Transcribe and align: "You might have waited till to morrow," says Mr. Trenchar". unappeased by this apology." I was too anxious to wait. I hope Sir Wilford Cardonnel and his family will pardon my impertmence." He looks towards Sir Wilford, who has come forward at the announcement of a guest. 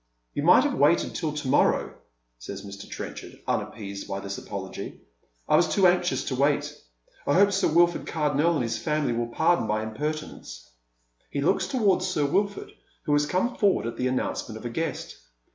"You 0.33 0.41
might 0.41 0.63
have 0.63 0.73
waited 0.73 1.13
till 1.13 1.31
to 1.31 1.47
morrow," 1.47 1.93
says 2.39 2.65
Mr. 2.65 2.89
Trenchar". 2.89 3.39
unappeased 3.47 4.07
by 4.07 4.19
this 4.19 4.39
apology." 4.39 4.99
I 5.47 5.55
was 5.55 5.69
too 5.69 5.85
anxious 5.85 6.23
to 6.25 6.35
wait. 6.35 6.75
I 7.27 7.35
hope 7.35 7.51
Sir 7.51 7.67
Wilford 7.67 8.07
Cardonnel 8.07 8.55
and 8.55 8.63
his 8.63 8.79
family 8.79 9.13
will 9.13 9.27
pardon 9.27 9.67
my 9.67 9.83
impertmence." 9.83 10.71
He 11.29 11.41
looks 11.41 11.67
towards 11.67 12.07
Sir 12.07 12.25
Wilford, 12.25 12.71
who 13.03 13.13
has 13.13 13.27
come 13.27 13.55
forward 13.57 13.85
at 13.85 13.95
the 13.97 14.07
announcement 14.07 14.57
of 14.57 14.65
a 14.65 14.71
guest. 14.73 15.17